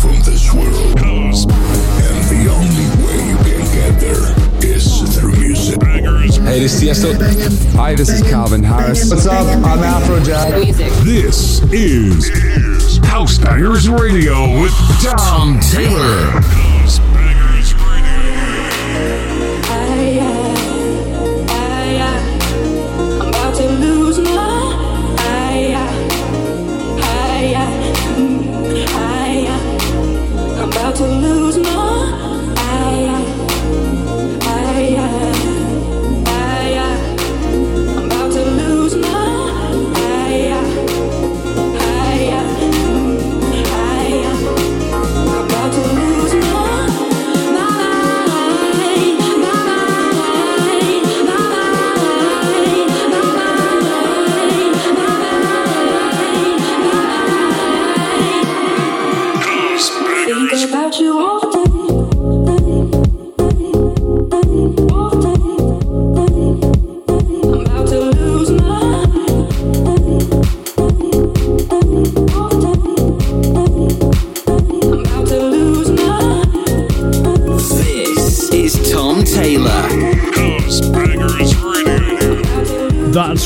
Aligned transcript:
from 0.00 0.20
this 0.22 0.52
world. 0.54 0.98
And 1.00 2.22
the 2.30 2.46
only 2.52 2.88
way 3.04 3.18
you 3.28 3.36
can 3.36 3.64
get 3.74 3.98
there 3.98 4.26
is 4.64 5.18
through 5.18 5.32
music. 5.36 5.82
Hey, 5.82 6.60
this 6.60 6.80
is 6.80 6.88
Tiesto. 6.88 7.72
Hi, 7.74 7.94
this 7.94 8.08
is 8.08 8.22
Calvin 8.22 8.62
Harris. 8.62 9.10
What's 9.10 9.26
up? 9.26 9.46
I'm 9.64 9.78
Afrojack. 9.80 11.04
This 11.04 11.62
is 11.72 12.98
House 13.04 13.38
Bangers 13.38 13.88
Radio 13.88 14.60
with 14.62 14.72
Tom 15.02 15.58
Taylor. 15.60 17.07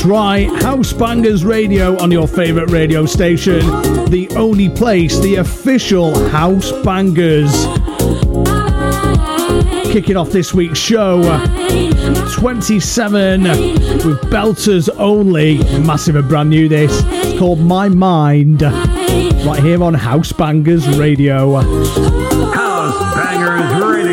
Right, 0.05 0.49
House 0.61 0.91
Bangers 0.91 1.45
Radio 1.45 1.97
on 2.01 2.11
your 2.11 2.27
favourite 2.27 2.69
radio 2.69 3.05
station. 3.05 3.59
The 4.09 4.27
only 4.35 4.67
place, 4.67 5.17
the 5.19 5.35
official 5.35 6.13
House 6.29 6.73
Bangers. 6.83 7.51
Kicking 9.93 10.17
off 10.17 10.29
this 10.31 10.53
week's 10.53 10.77
show, 10.77 11.21
27 12.33 13.43
with 13.43 14.19
Belters 14.29 14.89
Only. 14.97 15.59
Massive 15.79 16.17
and 16.17 16.27
brand 16.27 16.49
new 16.49 16.67
this. 16.67 16.91
It's 17.05 17.39
called 17.39 17.61
My 17.61 17.87
Mind. 17.87 18.61
Right 18.61 19.61
here 19.61 19.81
on 19.81 19.93
House 19.93 20.33
Bangers 20.33 20.85
Radio. 20.97 21.61
House 22.51 23.15
Bangers 23.15 23.81
Radio. 23.81 24.12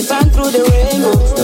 sun 0.00 0.30
through 0.30 0.50
the 0.50 0.62
rainbow. 0.70 1.39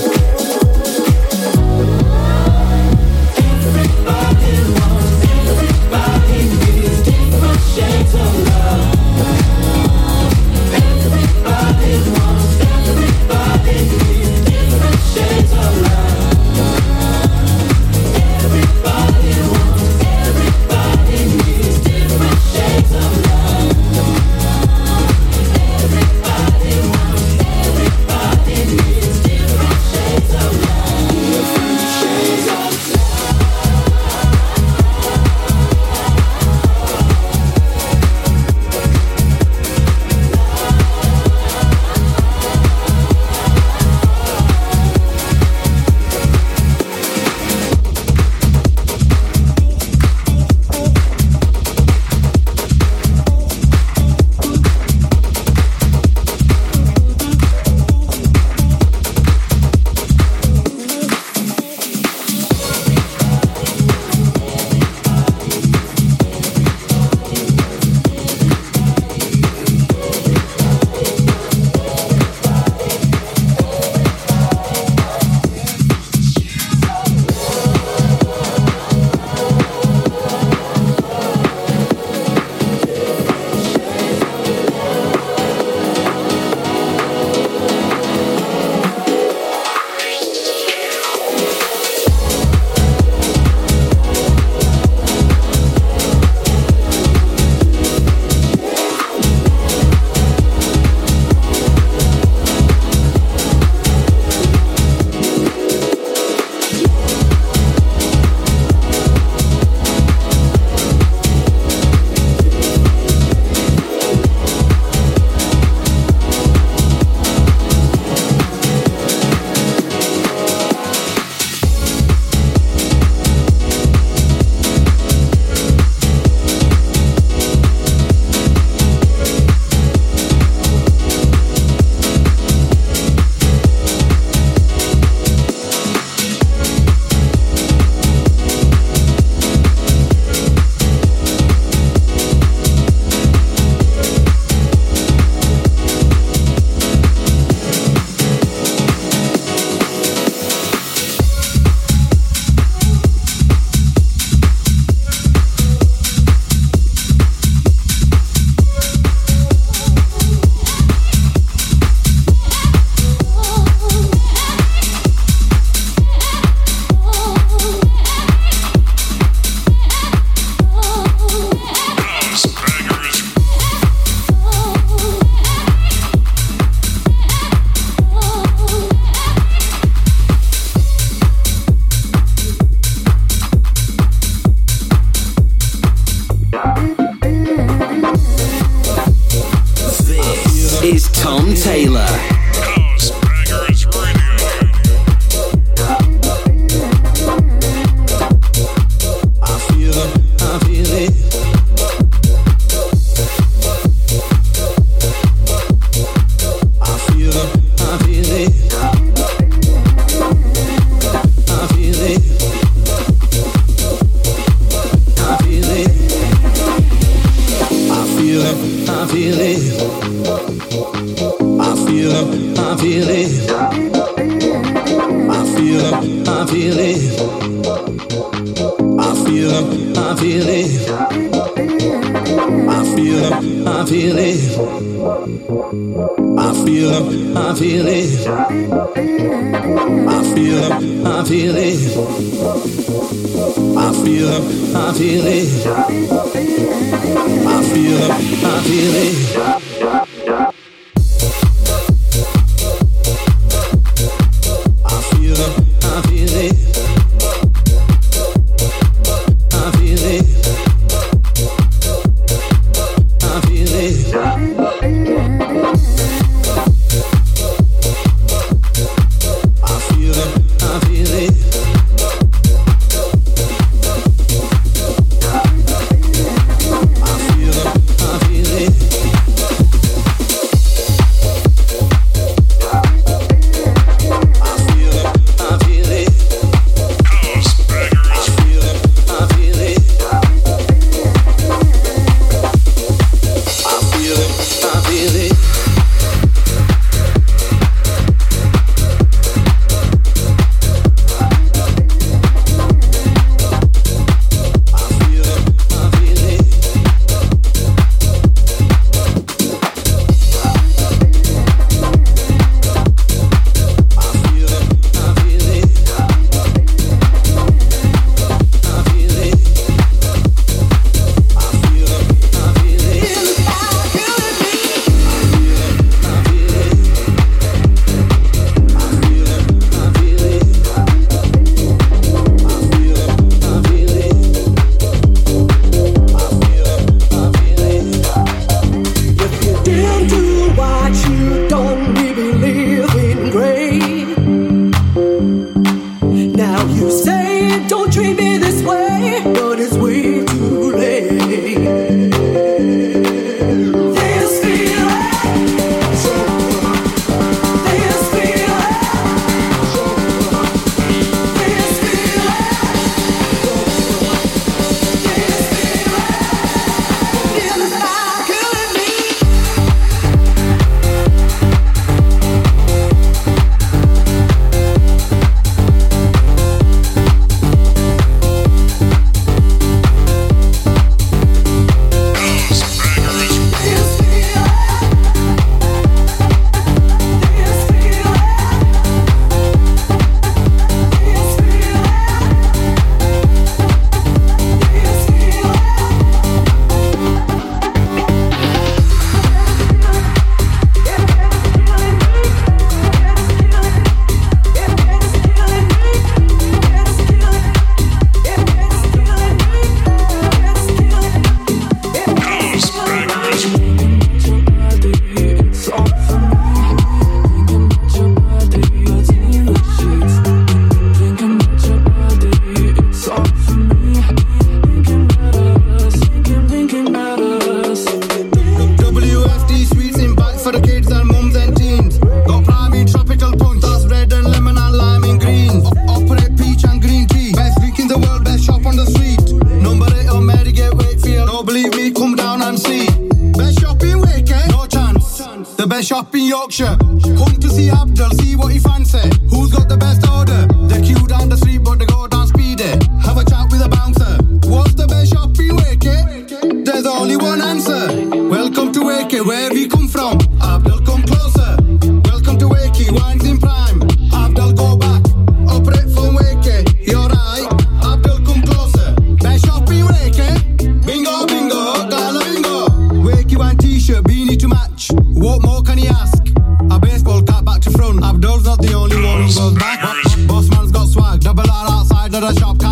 the 482.26 482.40
shop 482.40 482.65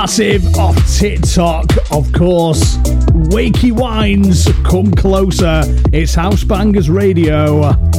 Massive 0.00 0.56
off 0.56 0.98
TikTok, 0.98 1.66
of 1.92 2.10
course. 2.14 2.78
Wakey 3.28 3.70
Wines, 3.70 4.48
come 4.64 4.90
closer. 4.92 5.60
It's 5.92 6.14
House 6.14 6.42
Bangers 6.42 6.88
Radio. 6.88 7.89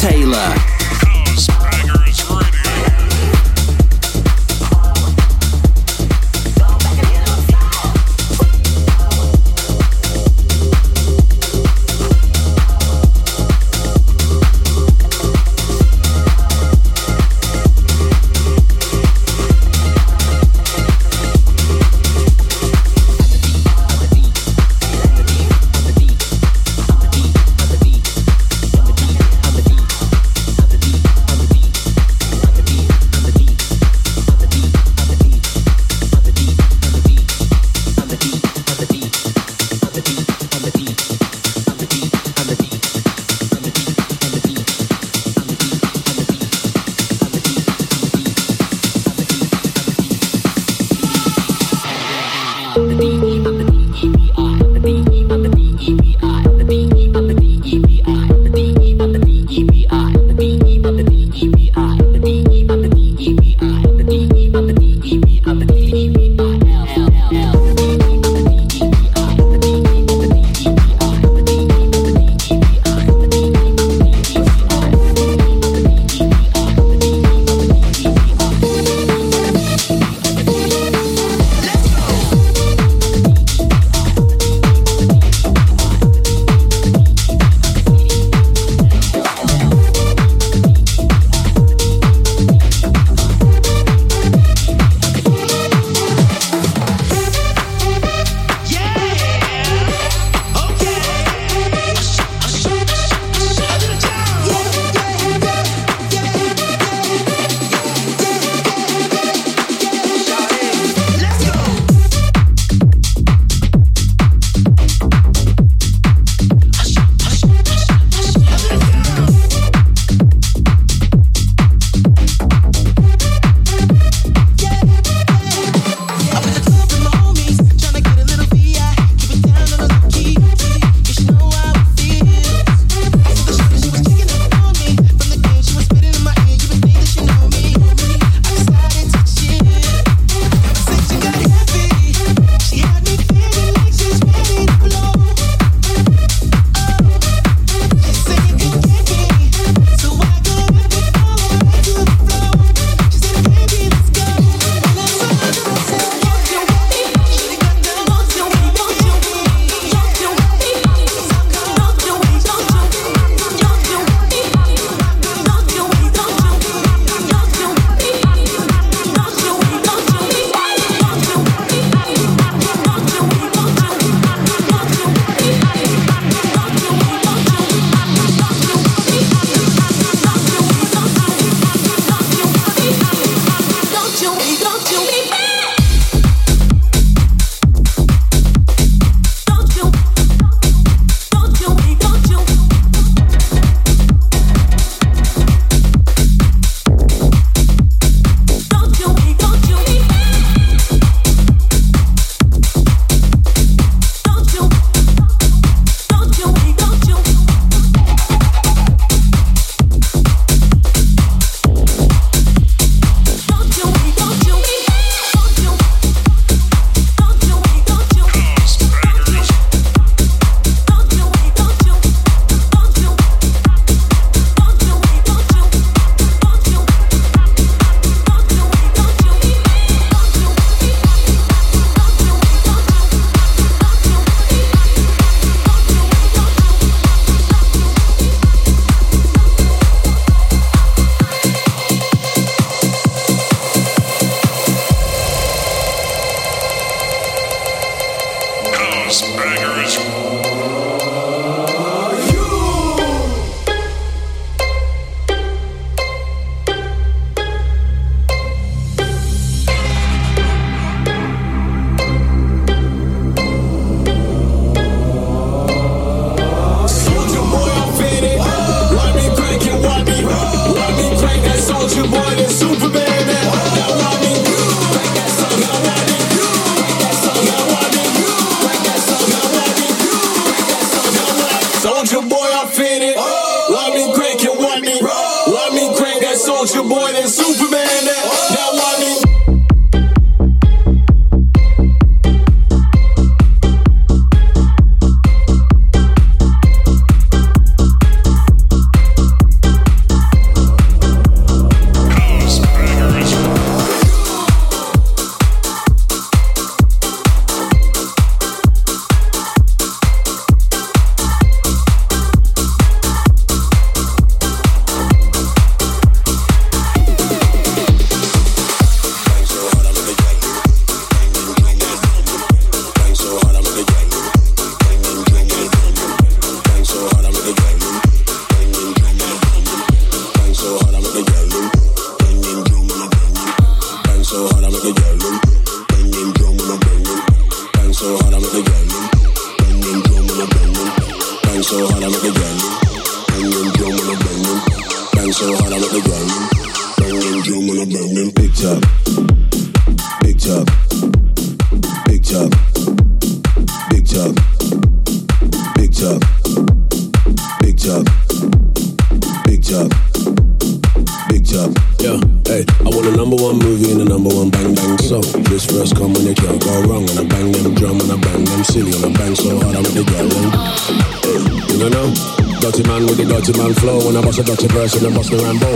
Taylor. 0.00 0.69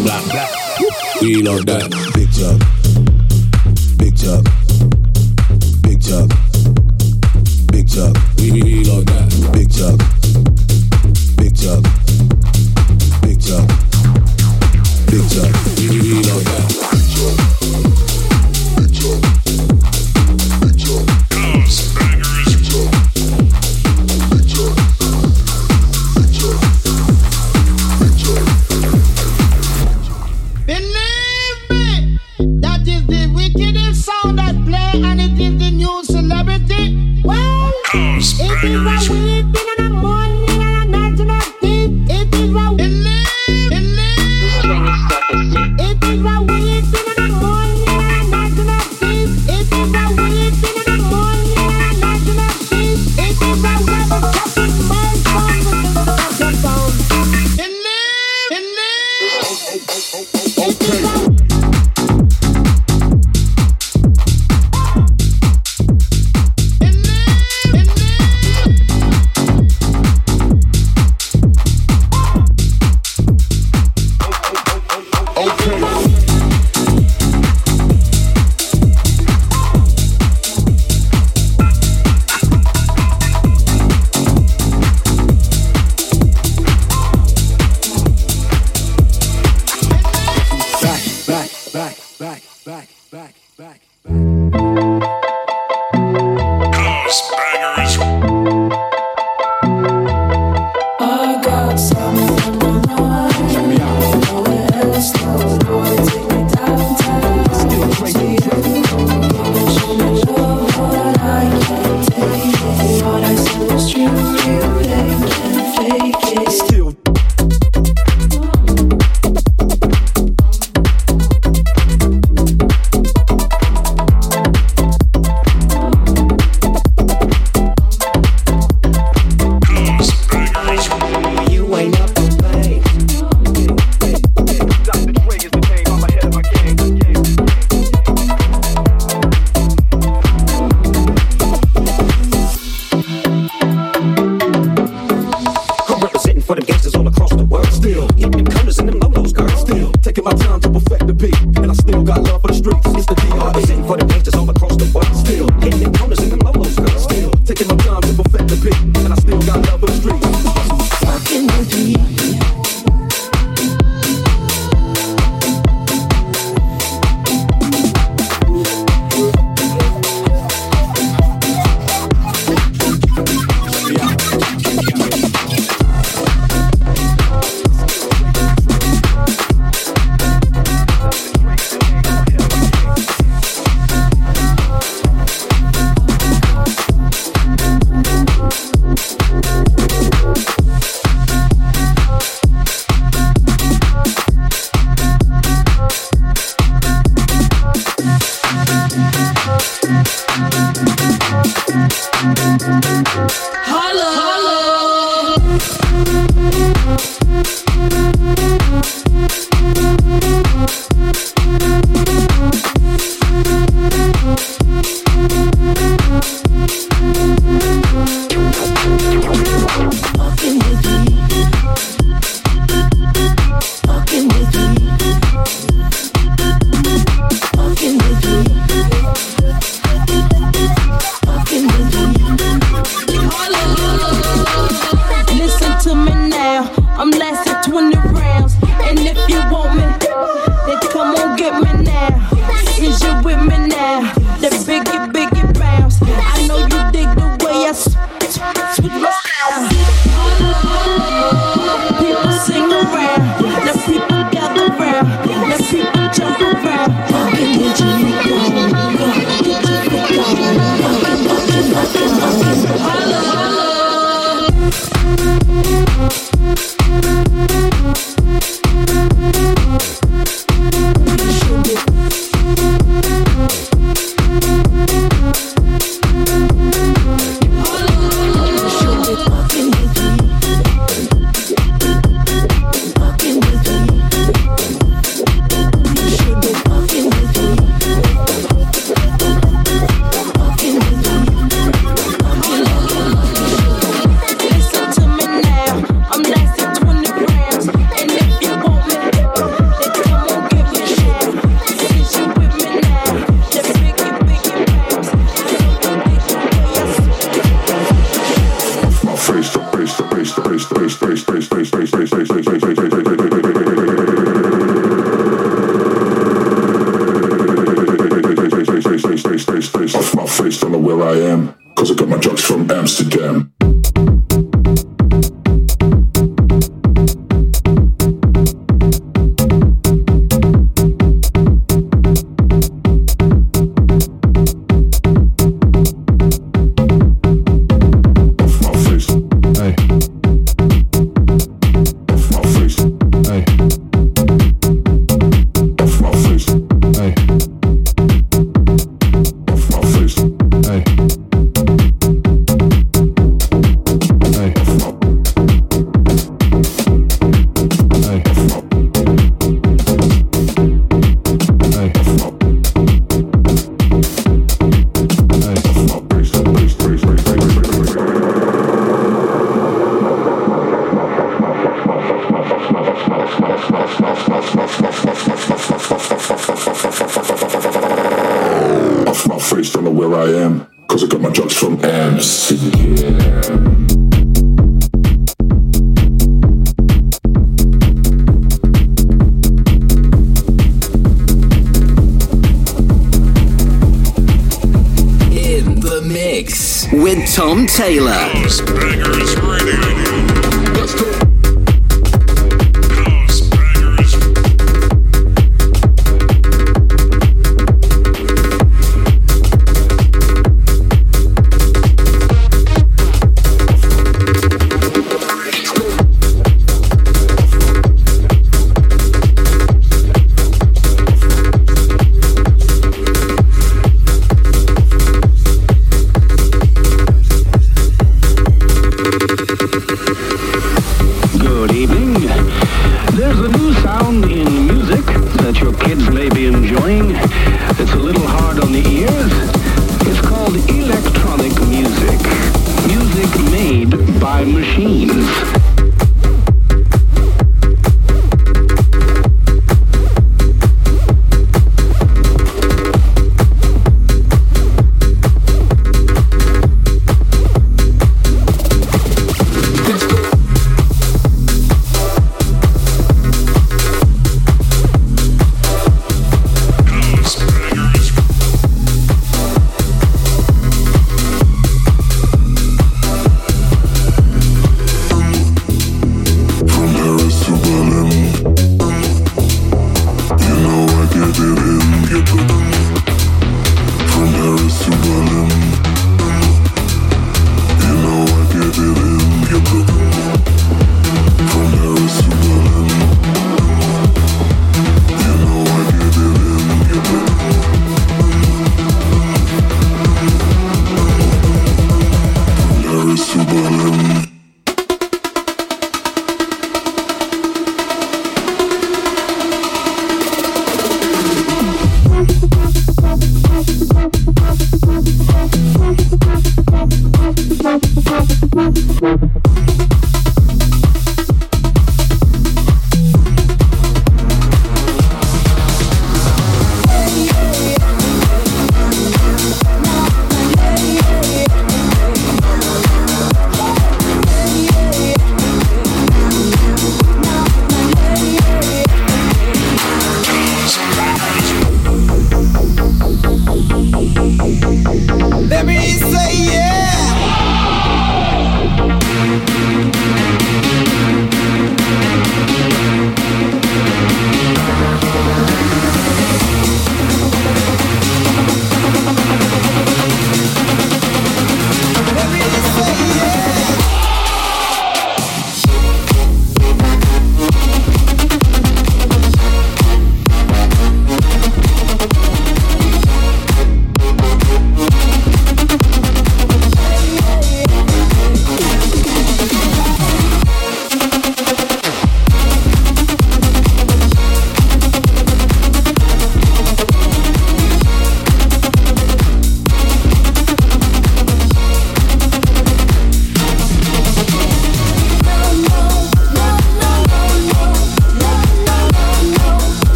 Black. 0.00 0.24
We 1.20 1.42
love 1.42 1.66
that. 1.66 1.90
Big 2.14 2.42
up. 2.42 2.81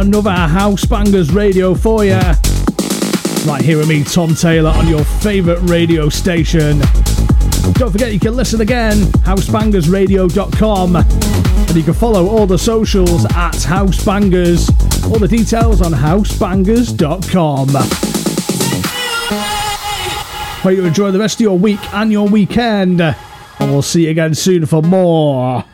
Another 0.00 0.30
House 0.30 0.84
Bangers 0.84 1.32
radio 1.32 1.74
for 1.74 2.04
you. 2.04 2.20
Right 3.46 3.60
here 3.60 3.78
with 3.78 3.88
me, 3.88 4.04
Tom 4.04 4.34
Taylor, 4.34 4.70
on 4.70 4.86
your 4.86 5.04
favourite 5.04 5.58
radio 5.62 6.08
station. 6.08 6.78
Don't 7.72 7.90
forget 7.90 8.12
you 8.12 8.20
can 8.20 8.36
listen 8.36 8.60
again, 8.60 8.98
housebangersradio.com. 9.24 10.96
And 10.96 11.76
you 11.76 11.82
can 11.82 11.94
follow 11.94 12.28
all 12.28 12.46
the 12.46 12.58
socials 12.58 13.24
at 13.26 13.54
Housebangers. 13.54 14.70
All 15.10 15.18
the 15.18 15.26
details 15.26 15.82
on 15.82 15.92
housebangers.com. 15.92 17.68
Hope 20.62 20.72
you 20.72 20.84
enjoy 20.84 21.10
the 21.10 21.18
rest 21.18 21.36
of 21.36 21.40
your 21.40 21.58
week 21.58 21.80
and 21.92 22.12
your 22.12 22.28
weekend. 22.28 23.00
And 23.00 23.16
we'll 23.60 23.82
see 23.82 24.04
you 24.04 24.10
again 24.10 24.34
soon 24.34 24.64
for 24.66 24.80
more. 24.80 25.64